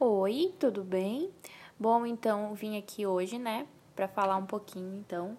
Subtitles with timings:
[0.00, 1.28] Oi, tudo bem?
[1.76, 3.66] Bom, então vim aqui hoje, né,
[3.96, 5.36] para falar um pouquinho, então,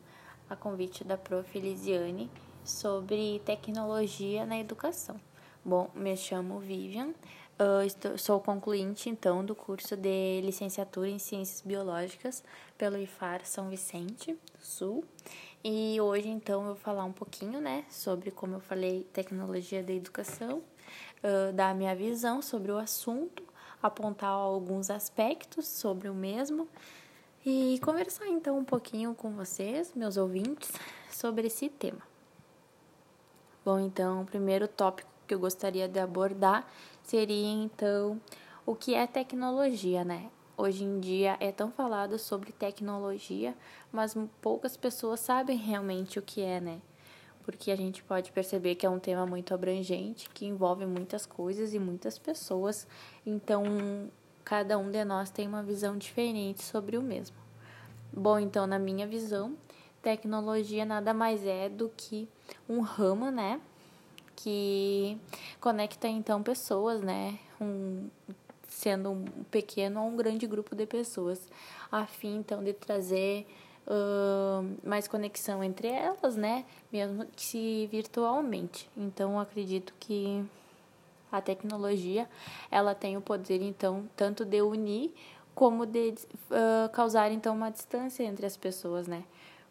[0.50, 1.58] a convite da Prof.
[1.58, 2.30] Elisiane
[2.62, 5.16] sobre tecnologia na educação.
[5.64, 7.14] Bom, me chamo Vivian,
[7.58, 12.44] uh, estou, sou concluinte, então, do curso de licenciatura em Ciências Biológicas
[12.78, 15.06] pelo IFAR São Vicente Sul.
[15.64, 19.94] E hoje, então, eu vou falar um pouquinho, né, sobre, como eu falei, tecnologia da
[19.94, 20.58] educação,
[21.24, 23.49] uh, dar a minha visão sobre o assunto
[23.82, 26.68] apontar alguns aspectos sobre o mesmo
[27.46, 30.72] e conversar então um pouquinho com vocês, meus ouvintes,
[31.10, 32.02] sobre esse tema.
[33.64, 36.68] Bom, então, o primeiro tópico que eu gostaria de abordar
[37.04, 38.20] seria então
[38.66, 40.30] o que é tecnologia, né?
[40.58, 43.56] Hoje em dia é tão falado sobre tecnologia,
[43.92, 46.82] mas poucas pessoas sabem realmente o que é, né?
[47.50, 51.74] Porque a gente pode perceber que é um tema muito abrangente, que envolve muitas coisas
[51.74, 52.88] e muitas pessoas,
[53.26, 53.64] então
[54.46, 57.36] cada um de nós tem uma visão diferente sobre o mesmo.
[58.14, 59.58] Bom, então, na minha visão,
[60.00, 62.30] tecnologia nada mais é do que
[62.70, 63.60] um ramo, né,
[64.36, 65.18] que
[65.60, 68.10] conecta então pessoas, né, um,
[68.68, 71.50] sendo um pequeno ou um grande grupo de pessoas,
[71.92, 73.48] a fim então de trazer
[73.90, 76.66] uh, mais conexão entre elas, né?
[76.92, 78.90] Mesmo que se virtualmente.
[78.96, 80.46] Então, acredito que
[81.32, 82.28] a tecnologia
[82.72, 85.14] ela tem o poder então tanto de unir
[85.54, 86.16] como de
[86.50, 89.24] uh, causar então uma distância entre as pessoas, né?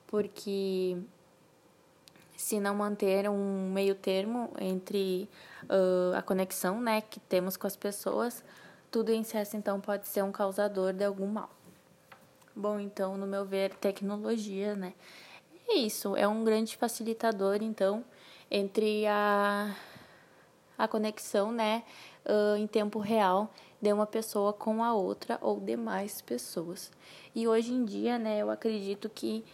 [0.06, 0.96] Porque
[2.36, 5.28] se não manter um meio termo entre
[5.64, 8.44] uh, a conexão, né, que temos com as pessoas,
[8.90, 11.50] tudo em excesso então pode ser um causador de algum mal.
[12.60, 14.92] Bom, então, no meu ver, tecnologia, né?
[15.68, 18.04] É isso, é um grande facilitador, então,
[18.50, 19.76] entre a,
[20.76, 21.84] a conexão, né,
[22.26, 23.48] uh, em tempo real
[23.80, 26.90] de uma pessoa com a outra ou demais pessoas.
[27.32, 29.44] E hoje em dia, né, eu acredito que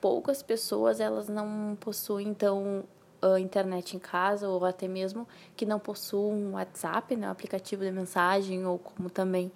[0.00, 2.84] poucas pessoas elas não possuem então
[3.40, 5.26] internet em casa ou até mesmo
[5.56, 9.50] que não possuam WhatsApp, né, um aplicativo de mensagem ou como também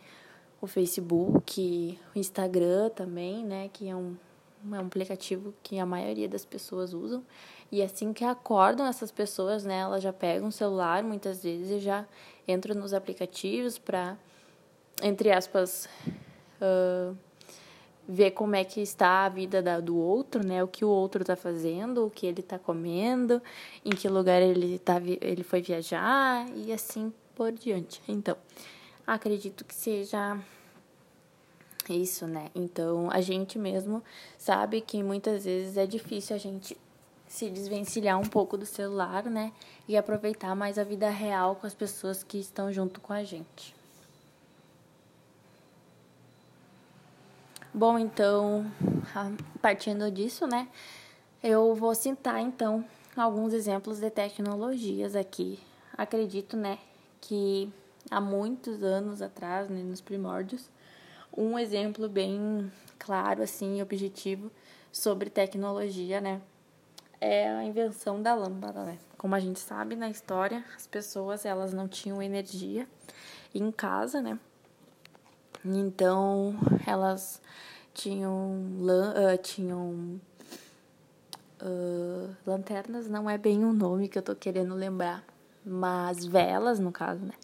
[0.61, 4.17] o Facebook, o Instagram também, né, que é um,
[4.73, 7.23] é um aplicativo que a maioria das pessoas usam.
[7.71, 11.79] E assim que acordam essas pessoas, né, elas já pegam o celular muitas vezes e
[11.81, 12.07] já
[12.47, 14.17] entram nos aplicativos para,
[15.03, 15.89] entre aspas,
[16.61, 17.17] uh,
[18.09, 21.21] ver como é que está a vida da, do outro, né, o que o outro
[21.21, 23.41] está fazendo, o que ele está comendo,
[23.85, 28.03] em que lugar ele, tá, ele foi viajar e assim por diante.
[28.09, 28.37] Então,
[29.09, 30.39] acredito que seja
[31.89, 32.51] isso, né?
[32.55, 34.05] Então, a gente mesmo
[34.37, 36.77] sabe que muitas vezes é difícil a gente
[37.27, 39.53] se desvencilhar um pouco do celular, né?
[39.89, 43.75] E aproveitar mais a vida real com as pessoas que estão junto com a gente.
[47.73, 48.71] Bom, então,
[49.63, 50.69] partindo disso, né?
[51.43, 52.85] Eu vou citar então
[53.17, 55.59] alguns exemplos de tecnologias aqui.
[55.97, 56.79] Acredito, né,
[57.21, 57.73] que
[58.11, 60.71] há muitos anos atrás, né, nos primórdios,
[61.37, 64.51] um exemplo bem claro assim, objetivo
[64.91, 66.41] sobre tecnologia, né,
[67.21, 68.99] é a invenção da lâmpada, né?
[69.17, 72.87] Como a gente sabe na história, as pessoas elas não tinham energia
[73.55, 74.39] em casa, né?
[75.65, 76.55] Então
[76.87, 77.43] elas
[77.93, 80.21] tinham uh, tinham
[81.61, 85.25] uh, lanternas, não é bem o nome que eu tô querendo lembrar,
[85.65, 87.35] mas velas no caso, né?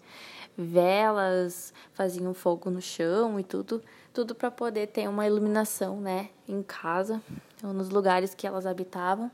[0.57, 3.81] Velas, faziam fogo no chão e tudo,
[4.13, 7.21] tudo para poder ter uma iluminação, né, em casa,
[7.63, 9.29] ou nos lugares que elas habitavam,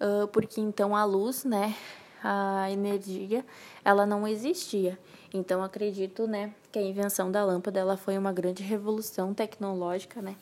[0.00, 1.74] uh, porque então a luz, né,
[2.22, 3.44] a energia,
[3.84, 4.98] ela não existia.
[5.32, 10.36] Então acredito, né, que a invenção da lâmpada ela foi uma grande revolução tecnológica, né,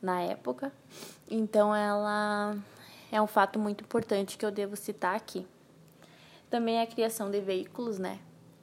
[0.00, 0.72] na época.
[1.30, 2.56] Então ela
[3.12, 5.46] é um fato muito importante que eu devo citar aqui.
[6.48, 8.18] Também a criação de veículos, né,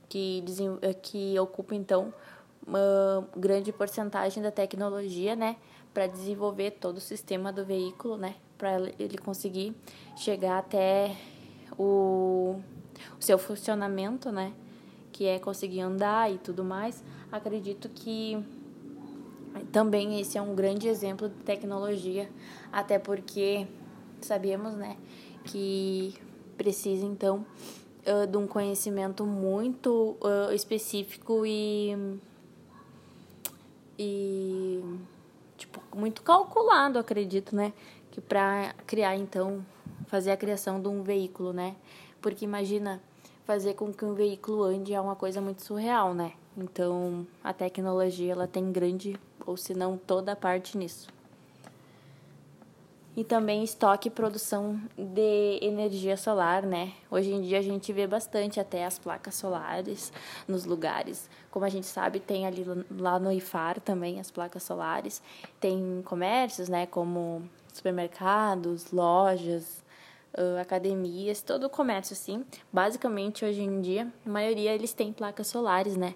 [0.09, 0.43] que,
[0.81, 2.13] eh, que ocupa então
[2.65, 5.55] uma grande porcentagem da tecnologia, né,
[5.93, 9.75] para desenvolver todo o sistema do veículo, né, para ele conseguir
[10.17, 11.15] chegar até
[11.77, 12.59] o,
[13.19, 14.53] o seu funcionamento, né,
[15.11, 17.03] que é conseguir andar e tudo mais.
[17.31, 18.43] Acredito que
[19.71, 22.29] também esse é um grande exemplo de tecnologia,
[22.71, 23.67] até porque
[24.21, 24.97] sabemos, né,
[25.45, 26.15] que
[26.57, 27.45] precisa então
[28.05, 32.17] uh, de um conhecimento muito uh, específico e
[33.97, 34.83] e
[35.57, 37.71] tipo muito calculado, acredito, né,
[38.11, 39.65] que para criar então
[40.07, 41.75] fazer a criação de um veículo, né?
[42.21, 43.01] Porque imagina
[43.45, 46.33] fazer com que um veículo ande é uma coisa muito surreal, né?
[46.57, 51.07] Então, a tecnologia ela tem grande, ou se não toda a parte nisso.
[53.17, 56.91] E também estoque e produção de energia solar, né?
[57.09, 60.11] Hoje em dia a gente vê bastante até as placas solares
[60.45, 61.29] nos lugares.
[61.49, 65.23] Como a gente sabe, tem ali lá no IFAR também as placas solares.
[65.61, 69.81] Tem comércios, né, como supermercados, lojas,
[70.59, 72.43] academias, todo o comércio assim.
[72.71, 76.15] Basicamente hoje em dia, a maioria eles têm placas solares, né?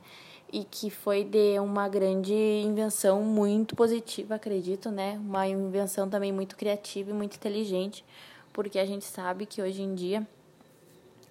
[0.52, 5.20] E que foi de uma grande invenção muito positiva, acredito, né?
[5.24, 8.04] Uma invenção também muito criativa e muito inteligente,
[8.52, 10.28] porque a gente sabe que hoje em dia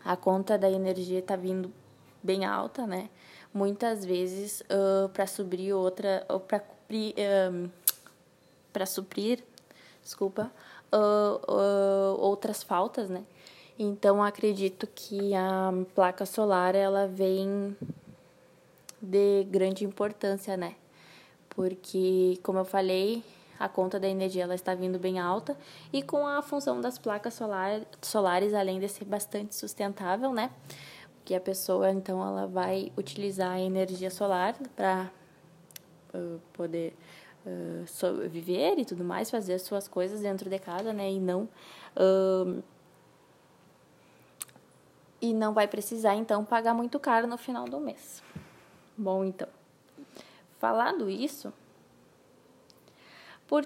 [0.05, 1.73] a conta da energia está vindo
[2.23, 3.11] bem alta, né?
[3.53, 7.71] Muitas vezes uh, para suprir outra, para uh,
[8.73, 9.43] para suprir,
[10.03, 10.53] desculpa,
[10.93, 13.25] uh, uh, outras faltas, né?
[13.79, 17.77] Então acredito que a placa solar ela vem
[19.01, 20.75] de grande importância, né?
[21.49, 23.23] Porque, como eu falei,
[23.59, 25.57] a conta da energia ela está vindo bem alta
[25.93, 30.51] e com a função das placas solar, solares, além de ser bastante sustentável, né?
[31.25, 35.11] Que a pessoa então ela vai utilizar a energia solar para
[36.15, 36.95] uh, poder
[37.45, 41.11] uh, viver e tudo mais, fazer as suas coisas dentro de casa, né?
[41.11, 41.49] E não
[41.97, 42.63] uh,
[45.21, 48.23] e não vai precisar então pagar muito caro no final do mês.
[49.01, 49.47] Bom, então,
[50.59, 51.53] falando isso,
[53.47, 53.65] por,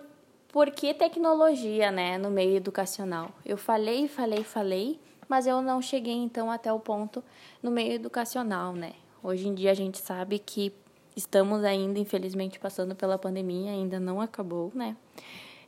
[0.48, 3.30] por que tecnologia, né, no meio educacional?
[3.46, 7.24] Eu falei, falei, falei, mas eu não cheguei então até o ponto
[7.62, 8.92] no meio educacional, né?
[9.22, 10.70] Hoje em dia a gente sabe que
[11.16, 14.94] estamos ainda, infelizmente, passando pela pandemia, ainda não acabou, né?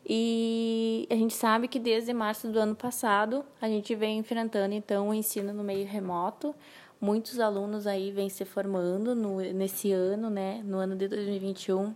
[0.06, 5.08] E a gente sabe que desde março do ano passado a gente vem enfrentando então
[5.08, 6.54] o ensino no meio remoto,
[7.04, 11.94] muitos alunos aí vêm se formando no, nesse ano, né, no ano de 2021, uh,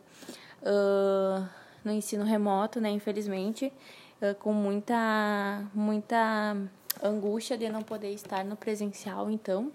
[1.83, 3.73] no ensino remoto, né, infelizmente,
[4.21, 6.55] uh, com muita, muita
[7.03, 9.73] angústia de não poder estar no presencial, então,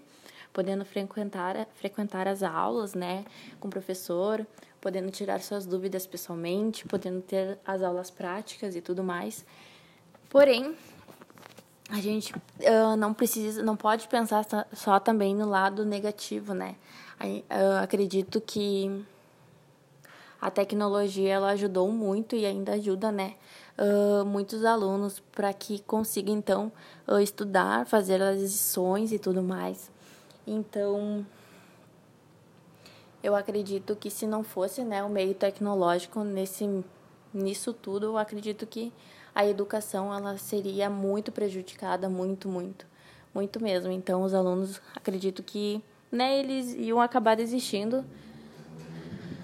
[0.52, 3.24] podendo frequentar, frequentar as aulas, né,
[3.58, 4.46] com o professor,
[4.80, 9.44] podendo tirar suas dúvidas pessoalmente, podendo ter as aulas práticas e tudo mais.
[10.30, 10.76] Porém,
[11.94, 16.74] a gente uh, não precisa, não pode pensar só também no lado negativo, né?
[17.48, 19.04] Eu acredito que
[20.40, 23.34] a tecnologia ela ajudou muito e ainda ajuda, né?
[23.78, 26.72] Uh, muitos alunos para que consigam então
[27.06, 29.88] uh, estudar, fazer as lições e tudo mais.
[30.44, 31.24] Então,
[33.22, 36.84] eu acredito que se não fosse, né, o meio tecnológico nesse
[37.32, 38.92] nisso tudo, eu acredito que
[39.34, 42.86] a educação ela seria muito prejudicada, muito, muito,
[43.34, 43.90] muito mesmo.
[43.90, 48.04] Então, os alunos, acredito que, né, eles iam acabar desistindo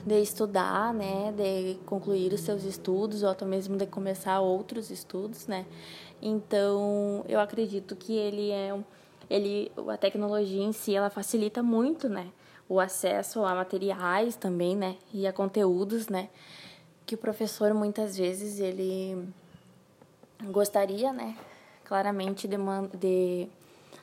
[0.06, 5.46] de estudar, né, de concluir os seus estudos ou até mesmo de começar outros estudos,
[5.46, 5.66] né?
[6.22, 8.78] Então, eu acredito que ele é
[9.28, 12.28] ele a tecnologia em si ela facilita muito, né,
[12.68, 16.28] o acesso a materiais também, né, e a conteúdos, né,
[17.06, 19.28] que o professor muitas vezes ele
[20.44, 21.36] gostaria, né,
[21.84, 22.56] claramente de,
[22.98, 23.48] de,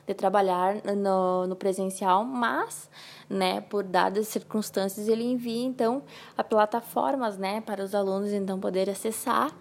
[0.05, 2.89] de trabalhar no, no presencial, mas,
[3.29, 6.03] né, por dadas circunstâncias, ele envia, então,
[6.37, 9.51] a plataformas, né, para os alunos, então, poder acessar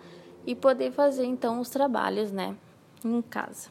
[0.47, 2.57] e poder fazer, então, os trabalhos, né,
[3.05, 3.69] em casa.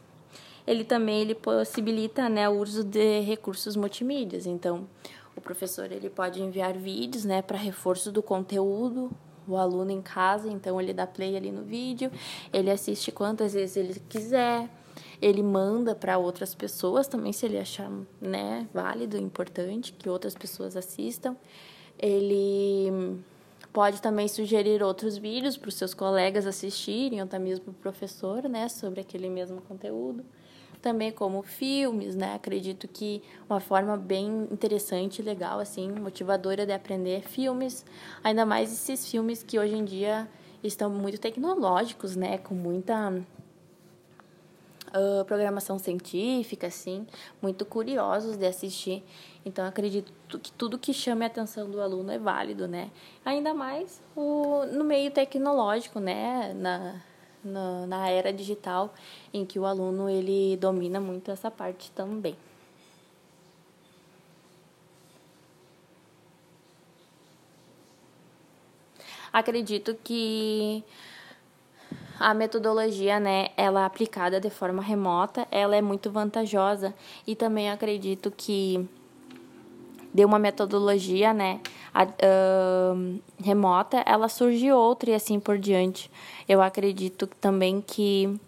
[0.66, 4.88] Ele também ele possibilita, né, o uso de recursos multimídias, então,
[5.36, 9.12] o professor ele pode enviar vídeos, né, para reforço do conteúdo,
[9.48, 12.12] o aluno em casa, então ele dá play ali no vídeo,
[12.52, 14.70] ele assiste quantas vezes ele quiser,
[15.22, 20.76] ele manda para outras pessoas também se ele achar, né, válido, importante que outras pessoas
[20.76, 21.36] assistam.
[21.98, 23.18] Ele
[23.72, 27.76] pode também sugerir outros vídeos para os seus colegas assistirem, ou até mesmo para o
[27.76, 30.24] professor, né, sobre aquele mesmo conteúdo
[30.86, 32.36] também como filmes, né?
[32.36, 37.84] Acredito que uma forma bem interessante, legal, assim, motivadora de aprender filmes,
[38.24, 40.30] ainda mais esses filmes que hoje em dia
[40.64, 42.38] estão muito tecnológicos, né?
[42.38, 43.26] Com muita uh,
[45.26, 47.08] programação científica, assim,
[47.42, 49.04] muito curiosos de assistir.
[49.44, 52.92] Então, acredito que tudo que chame a atenção do aluno é válido, né?
[53.26, 56.54] Ainda mais o, no meio tecnológico, né?
[56.54, 57.02] Na,
[57.48, 58.94] na, na era digital,
[59.34, 62.36] em que o aluno ele domina muito essa parte também.
[69.32, 70.84] Acredito que
[72.18, 76.94] a metodologia, né, ela aplicada de forma remota, ela é muito vantajosa
[77.28, 78.88] e também acredito que
[80.16, 81.60] de uma metodologia, né,
[81.94, 86.10] uh, remota, ela surge outra e assim por diante.
[86.48, 88.40] Eu acredito também que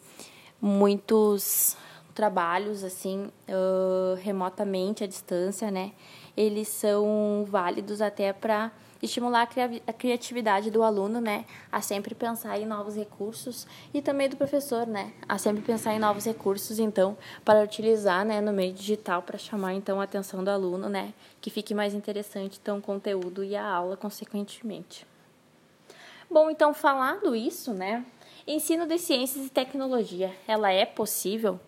[0.61, 1.75] muitos
[2.15, 5.91] trabalhos assim uh, remotamente à distância, né,
[6.37, 9.47] eles são válidos até para estimular
[9.85, 14.87] a criatividade do aluno, né, a sempre pensar em novos recursos e também do professor,
[14.87, 19.37] né, a sempre pensar em novos recursos, então, para utilizar, né, no meio digital para
[19.37, 23.55] chamar então a atenção do aluno, né, que fique mais interessante então o conteúdo e
[23.55, 25.05] a aula consequentemente.
[26.29, 28.05] Bom, então falando isso, né,
[28.45, 31.59] ensino de ciências e tecnologia, ela é possível?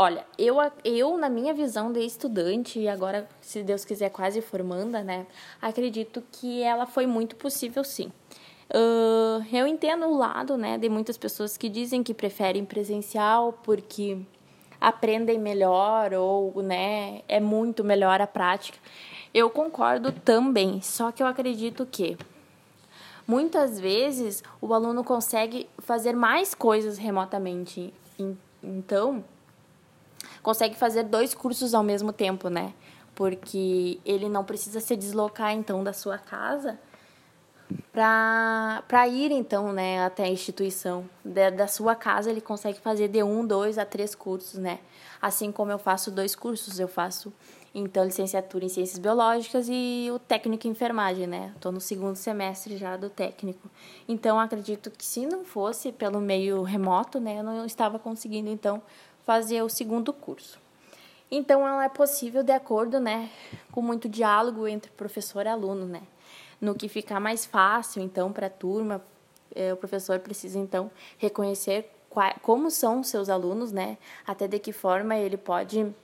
[0.00, 5.02] Olha, eu, eu, na minha visão de estudante, e agora, se Deus quiser, quase formanda,
[5.02, 5.26] né?
[5.60, 8.12] Acredito que ela foi muito possível, sim.
[8.70, 14.18] Uh, eu entendo o lado, né, de muitas pessoas que dizem que preferem presencial porque
[14.80, 18.78] aprendem melhor ou, né, é muito melhor a prática.
[19.34, 22.16] Eu concordo também, só que eu acredito que
[23.26, 27.92] muitas vezes o aluno consegue fazer mais coisas remotamente.
[28.62, 29.24] Então,
[30.42, 32.72] consegue fazer dois cursos ao mesmo tempo, né?
[33.14, 36.78] Porque ele não precisa se deslocar então da sua casa
[37.92, 41.08] para ir então, né, até a instituição.
[41.24, 44.78] Da, da sua casa ele consegue fazer de um, dois a três cursos, né?
[45.20, 47.32] Assim como eu faço dois cursos, eu faço
[47.74, 51.52] então licenciatura em ciências biológicas e o técnico em enfermagem, né?
[51.54, 53.68] Estou no segundo semestre já do técnico.
[54.08, 58.82] Então acredito que se não fosse pelo meio remoto, né, eu não estava conseguindo então
[59.28, 60.58] fazer o segundo curso.
[61.30, 63.28] Então, ela é possível de acordo, né,
[63.70, 66.00] com muito diálogo entre professor e aluno, né,
[66.58, 69.04] no que ficar mais fácil, então, para a turma,
[69.54, 74.72] eh, o professor precisa, então, reconhecer qual, como são seus alunos, né, até de que
[74.72, 75.94] forma ele pode,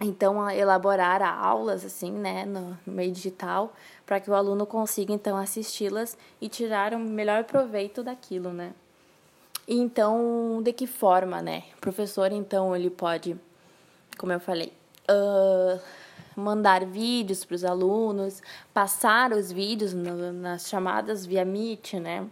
[0.00, 3.74] então, elaborar aulas, assim, né, no, no meio digital,
[4.06, 8.72] para que o aluno consiga, então, assisti-las e tirar o melhor proveito daquilo, né.
[9.68, 11.64] Então, de que forma, né?
[11.76, 13.36] O professor, então, ele pode,
[14.16, 14.72] como eu falei,
[15.10, 15.80] uh,
[16.36, 18.42] mandar vídeos para os alunos,
[18.72, 22.26] passar os vídeos no, nas chamadas via Meet, né?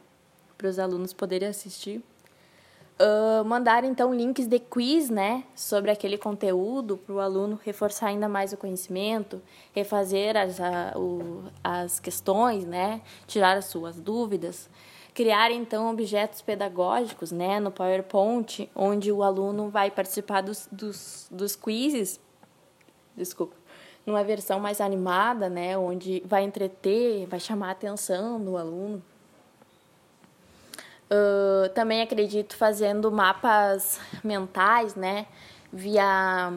[0.56, 2.02] Para os alunos poderem assistir.
[2.96, 8.28] Uh, mandar então links de quiz, né, sobre aquele conteúdo para o aluno reforçar ainda
[8.28, 14.70] mais o conhecimento, refazer as, a, o, as questões, né, tirar as suas dúvidas
[15.14, 21.54] criar então objetos pedagógicos né, no PowerPoint, onde o aluno vai participar dos, dos, dos
[21.54, 22.20] quizzes,
[23.16, 23.54] desculpa,
[24.04, 29.00] numa versão mais animada, né, onde vai entreter, vai chamar a atenção do aluno.
[31.04, 35.26] Uh, também acredito fazendo mapas mentais, né,
[35.72, 36.52] via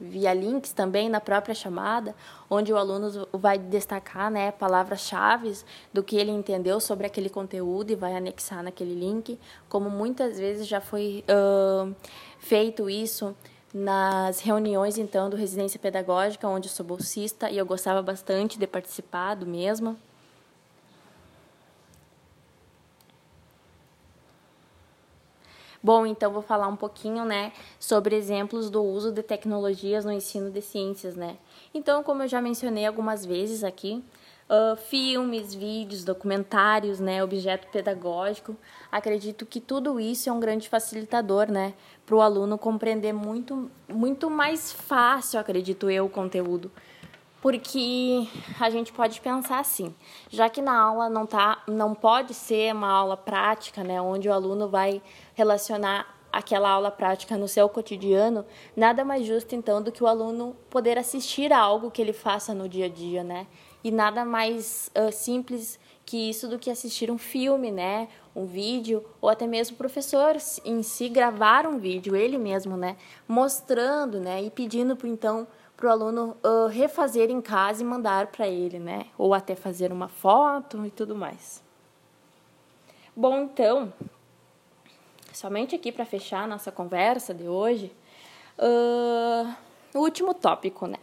[0.00, 2.14] via links também na própria chamada,
[2.48, 5.58] onde o aluno vai destacar né, palavras-chave
[5.92, 9.38] do que ele entendeu sobre aquele conteúdo e vai anexar naquele link,
[9.68, 11.94] como muitas vezes já foi uh,
[12.38, 13.36] feito isso
[13.72, 18.66] nas reuniões então do residência pedagógica, onde eu sou bolsista e eu gostava bastante de
[18.66, 19.96] participar do mesmo.
[25.82, 30.50] Bom, então vou falar um pouquinho, né, sobre exemplos do uso de tecnologias no ensino
[30.50, 31.38] de ciências, né.
[31.72, 34.04] Então, como eu já mencionei algumas vezes aqui,
[34.50, 38.54] uh, filmes, vídeos, documentários, né, objeto pedagógico,
[38.92, 41.72] acredito que tudo isso é um grande facilitador, né,
[42.04, 46.70] para o aluno compreender muito, muito mais fácil, acredito eu, o conteúdo
[47.40, 48.28] porque
[48.58, 49.94] a gente pode pensar assim,
[50.28, 54.32] já que na aula não tá, não pode ser uma aula prática, né, onde o
[54.32, 55.02] aluno vai
[55.34, 58.44] relacionar aquela aula prática no seu cotidiano,
[58.76, 62.54] nada mais justo então do que o aluno poder assistir a algo que ele faça
[62.54, 63.46] no dia a dia, né?
[63.82, 68.08] E nada mais uh, simples que isso do que assistir um filme, né?
[68.34, 72.96] Um vídeo, ou até mesmo o professor em si gravar um vídeo, ele mesmo, né?
[73.26, 74.42] Mostrando, né?
[74.42, 75.48] E pedindo então
[75.80, 79.06] para o aluno uh, refazer em casa e mandar para ele, né?
[79.16, 81.62] Ou até fazer uma foto e tudo mais.
[83.16, 83.90] Bom, então,
[85.32, 87.90] somente aqui para fechar a nossa conversa de hoje,
[88.58, 89.54] uh,
[89.94, 90.98] o último tópico, né?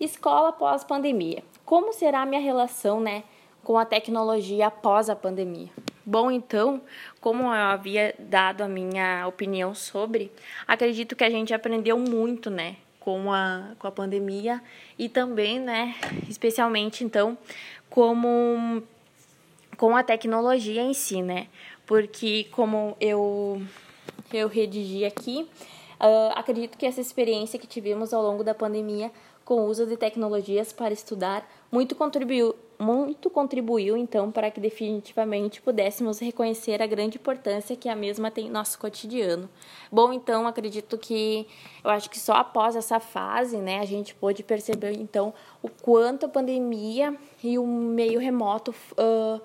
[0.00, 1.44] Escola após pandemia.
[1.66, 3.24] Como será a minha relação, né,
[3.62, 5.68] com a tecnologia após a pandemia?
[6.04, 6.80] Bom, então,
[7.20, 10.32] como eu havia dado a minha opinião sobre,
[10.66, 14.62] acredito que a gente aprendeu muito, né, com a, com a pandemia
[14.96, 15.96] e também, né,
[16.28, 17.36] especialmente então,
[17.90, 18.82] como
[19.76, 21.48] com a tecnologia em si, né?
[21.84, 23.60] Porque como eu
[24.32, 25.46] eu redigi aqui,
[26.00, 29.10] uh, acredito que essa experiência que tivemos ao longo da pandemia
[29.44, 35.62] com o uso de tecnologias para estudar muito contribuiu, muito contribuiu então para que definitivamente
[35.62, 39.48] pudéssemos reconhecer a grande importância que a mesma tem em nosso cotidiano.
[39.90, 41.46] Bom, então acredito que
[41.82, 45.32] eu acho que só após essa fase, né, a gente pôde perceber então
[45.62, 49.40] o quanto a pandemia e o meio remoto uh,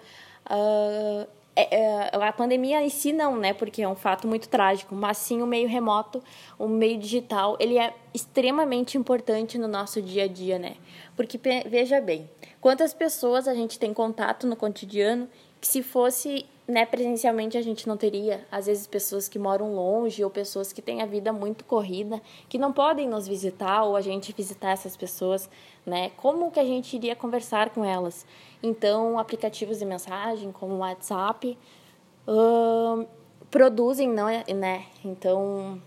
[0.51, 3.51] uh, é, é, a pandemia em si não, né?
[3.51, 6.23] Porque é um fato muito trágico, mas sim o meio remoto,
[6.59, 10.75] o meio digital, ele é extremamente importante no nosso dia a dia, né?
[11.15, 12.29] Porque veja bem,
[12.61, 15.27] quantas pessoas a gente tem contato no cotidiano
[15.59, 20.21] que se fosse né, presencialmente a gente não teria, às vezes, pessoas que moram longe
[20.21, 24.01] ou pessoas que têm a vida muito corrida, que não podem nos visitar ou a
[24.01, 25.49] gente visitar essas pessoas,
[25.85, 26.11] né?
[26.17, 28.25] Como que a gente iria conversar com elas?
[28.61, 31.57] Então, aplicativos de mensagem como o WhatsApp
[32.27, 33.07] uh,
[33.49, 34.87] produzem, não é, né?
[35.05, 35.81] Então,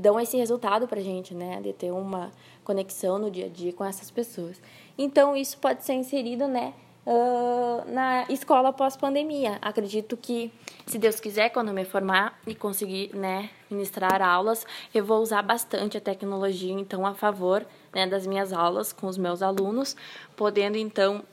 [0.00, 1.60] dão esse resultado para a gente, né?
[1.62, 2.32] De ter uma
[2.64, 4.60] conexão no dia a dia com essas pessoas.
[4.98, 6.74] Então, isso pode ser inserido, né?
[7.08, 9.58] uh, na escola pós-pandemia.
[9.62, 10.52] Acredito que,
[10.86, 15.42] se Deus quiser, quando eu me formar e conseguir né, ministrar aulas, eu vou usar
[15.42, 17.64] bastante a tecnologia, então, a favor
[17.94, 19.96] né, das minhas aulas com os meus alunos,
[20.36, 21.24] podendo, então,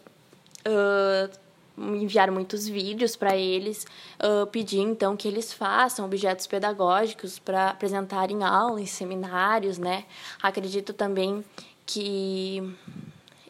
[0.65, 1.45] uh,
[1.77, 3.86] enviar muitos vídeos para eles,
[4.24, 10.05] uh, pedir então que eles façam objetos pedagógicos para apresentar em aulas, seminários, né?
[10.41, 11.43] Acredito também
[11.86, 12.63] que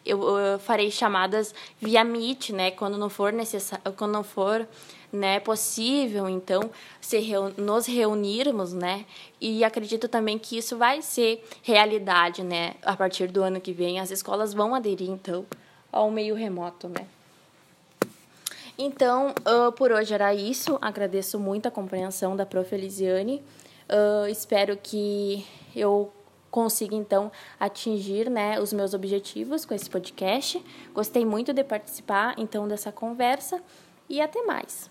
[0.05, 4.67] eu, eu farei chamadas via Meet, né, quando não for necessário, quando não for
[5.11, 6.69] né, possível, então,
[6.99, 9.05] se reu nos reunirmos, né,
[9.39, 13.99] e acredito também que isso vai ser realidade, né, a partir do ano que vem,
[13.99, 15.45] as escolas vão aderir, então,
[15.91, 17.07] ao meio remoto, né.
[18.77, 22.75] Então, uh, por hoje era isso, agradeço muito a compreensão da Prof.
[22.75, 23.41] Elisiane,
[23.87, 26.11] uh, espero que eu
[26.55, 30.63] consiga então atingir né, os meus objetivos com esse podcast.
[30.93, 33.61] Gostei muito de participar então dessa conversa
[34.07, 34.89] e até mais.